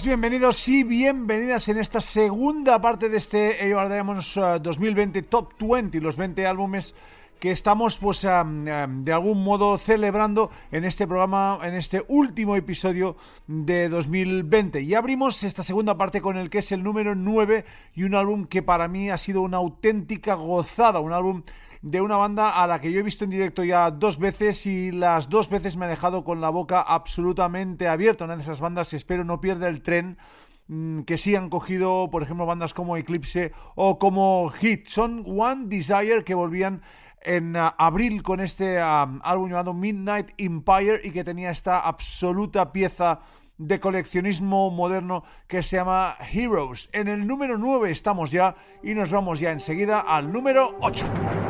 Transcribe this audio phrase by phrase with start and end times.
[0.00, 6.00] bienvenidos y bienvenidas en esta segunda parte de este AOR Diamonds 2020 uh, Top 20,
[6.00, 6.94] los 20 álbumes
[7.38, 13.16] que estamos pues de algún modo celebrando en este programa, en este último episodio
[13.46, 14.80] de 2020.
[14.80, 18.46] Y abrimos esta segunda parte con el que es el número 9 y un álbum
[18.46, 21.42] que para mí ha sido una auténtica gozada, un álbum
[21.82, 24.92] de una banda a la que yo he visto en directo ya dos veces y
[24.92, 28.24] las dos veces me ha dejado con la boca absolutamente abierta.
[28.24, 30.16] Una de esas bandas, espero no pierda el tren
[30.68, 34.86] mm, que sí han cogido, por ejemplo, bandas como Eclipse o como Hit.
[34.88, 36.82] Son One Desire que volvían
[37.20, 42.72] en uh, abril con este um, álbum llamado Midnight Empire y que tenía esta absoluta
[42.72, 43.20] pieza
[43.58, 46.90] de coleccionismo moderno que se llama Heroes.
[46.92, 51.41] En el número 9 estamos ya y nos vamos ya enseguida al número 8.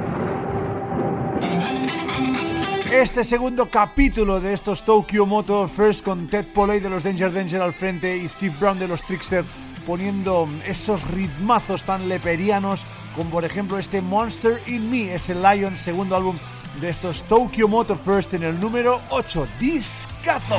[2.92, 7.62] Este segundo capítulo de estos Tokyo Moto First con Ted Poley de los Danger Danger
[7.62, 9.46] al frente y Steve Brown de los Trickster
[9.86, 12.84] poniendo esos ritmazos tan leperianos
[13.16, 16.36] como por ejemplo este Monster in Me, es el Lion segundo álbum
[16.82, 20.58] de estos Tokyo Moto First en el número 8, discazo.